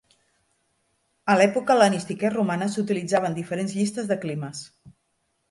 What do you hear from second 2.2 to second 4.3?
i romana s'utilitzaven diferents llistes de